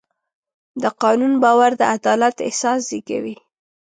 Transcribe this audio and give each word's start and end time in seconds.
د 0.81 0.83
قانون 1.01 1.33
باور 1.43 1.71
د 1.77 1.81
عدالت 1.95 2.35
احساس 2.47 2.79
زېږوي. 2.89 3.35